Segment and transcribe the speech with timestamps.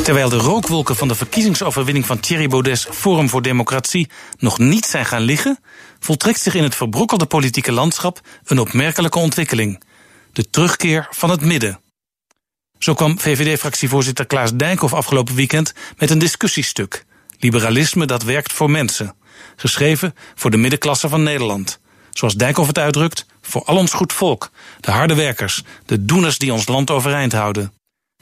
[0.00, 4.08] Terwijl de rookwolken van de verkiezingsoverwinning van Thierry Baudet's Forum voor Democratie
[4.38, 5.58] nog niet zijn gaan liggen,
[5.98, 9.82] voltrekt zich in het verbrokkelde politieke landschap een opmerkelijke ontwikkeling:
[10.32, 11.80] de terugkeer van het midden.
[12.78, 17.04] Zo kwam VVD-fractievoorzitter Klaas Dijkhoff afgelopen weekend met een discussiestuk:
[17.38, 19.14] Liberalisme dat werkt voor mensen,
[19.56, 21.80] geschreven voor de middenklasse van Nederland.
[22.10, 26.52] Zoals Dijkhoff het uitdrukt, voor al ons goed volk, de harde werkers, de doeners die
[26.52, 27.72] ons land overeind houden.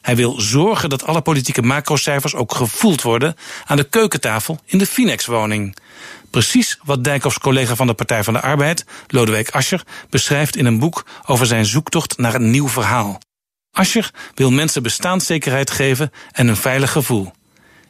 [0.01, 4.87] Hij wil zorgen dat alle politieke macrocijfers ook gevoeld worden aan de keukentafel in de
[4.87, 5.77] Finex-woning.
[6.31, 10.79] Precies wat Dijkhoffs collega van de Partij van de Arbeid, Lodewijk Asscher, beschrijft in een
[10.79, 13.19] boek over zijn zoektocht naar een nieuw verhaal.
[13.73, 17.33] Asscher wil mensen bestaanszekerheid geven en een veilig gevoel.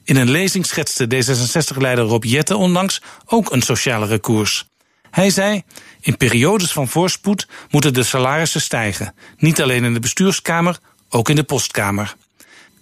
[0.05, 4.69] In een lezing schetste D66-leider Rob Jette onlangs ook een socialere koers.
[5.11, 5.63] Hij zei:
[6.01, 10.79] In periodes van voorspoed moeten de salarissen stijgen, niet alleen in de bestuurskamer,
[11.11, 12.17] ook in de postkamer.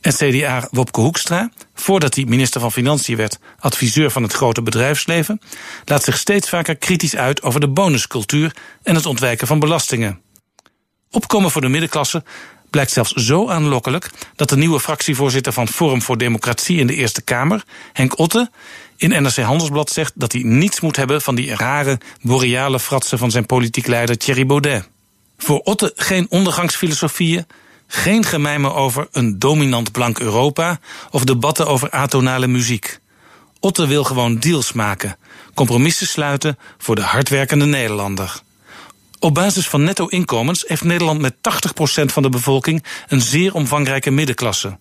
[0.00, 5.40] En CDA Wopke Hoekstra, voordat hij minister van Financiën werd, adviseur van het grote bedrijfsleven,
[5.84, 10.20] laat zich steeds vaker kritisch uit over de bonuscultuur en het ontwijken van belastingen.
[11.10, 12.22] Opkomen voor de middenklasse
[12.70, 17.22] blijkt zelfs zo aanlokkelijk dat de nieuwe fractievoorzitter van Forum voor Democratie in de Eerste
[17.22, 18.50] Kamer, Henk Otte,
[18.96, 23.30] in NRC Handelsblad zegt dat hij niets moet hebben van die rare boreale fratsen van
[23.30, 24.88] zijn politiek leider Thierry Baudet.
[25.38, 27.46] Voor Otte geen ondergangsfilosofieën,
[27.90, 30.78] geen gemijmen over een dominant blank Europa
[31.10, 32.98] of debatten over atonale muziek.
[33.60, 35.16] Otte wil gewoon deals maken,
[35.54, 38.40] compromissen sluiten voor de hardwerkende Nederlander.
[39.18, 44.78] Op basis van netto-inkomens heeft Nederland met 80% van de bevolking een zeer omvangrijke middenklasse.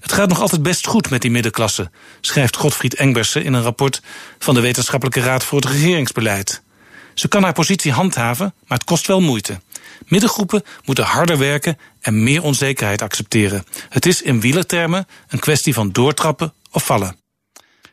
[0.00, 4.02] Het gaat nog altijd best goed met die middenklasse, schrijft Godfried Engbersen in een rapport
[4.38, 6.62] van de Wetenschappelijke Raad voor het Regeringsbeleid.
[7.14, 9.60] Ze kan haar positie handhaven, maar het kost wel moeite.
[10.06, 13.64] Middengroepen moeten harder werken en meer onzekerheid accepteren.
[13.88, 17.16] Het is in wielertermen een kwestie van doortrappen of vallen.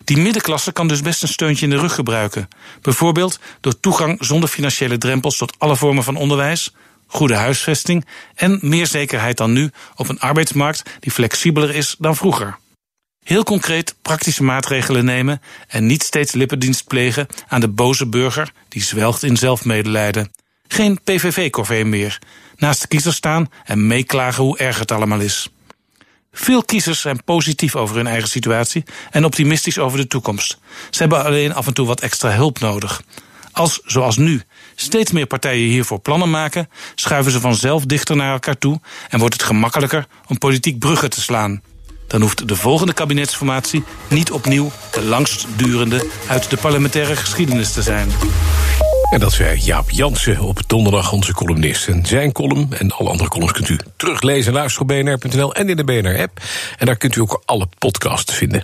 [0.03, 2.47] Die middenklasse kan dus best een steuntje in de rug gebruiken.
[2.81, 6.73] Bijvoorbeeld door toegang zonder financiële drempels tot alle vormen van onderwijs,
[7.07, 8.05] goede huisvesting
[8.35, 12.59] en meer zekerheid dan nu op een arbeidsmarkt die flexibeler is dan vroeger.
[13.23, 18.83] Heel concreet praktische maatregelen nemen en niet steeds lippendienst plegen aan de boze burger die
[18.83, 20.31] zwelgt in zelfmedelijden.
[20.67, 22.19] Geen PVV-corvée meer.
[22.55, 25.49] Naast de kiezer staan en meeklagen hoe erg het allemaal is.
[26.31, 30.57] Veel kiezers zijn positief over hun eigen situatie en optimistisch over de toekomst.
[30.89, 33.01] Ze hebben alleen af en toe wat extra hulp nodig.
[33.51, 34.41] Als, zoals nu,
[34.75, 38.79] steeds meer partijen hiervoor plannen maken, schuiven ze vanzelf dichter naar elkaar toe
[39.09, 41.61] en wordt het gemakkelijker om politiek bruggen te slaan.
[42.11, 48.09] Dan hoeft de volgende kabinetsformatie niet opnieuw de langstdurende uit de parlementaire geschiedenis te zijn.
[49.11, 51.87] En dat zei Jaap Jansen op donderdag, onze columnist.
[51.87, 55.69] En zijn column en alle andere columns kunt u teruglezen en luisteren op bnr.nl en
[55.69, 56.41] in de BNR-app.
[56.77, 58.63] En daar kunt u ook alle podcasts vinden.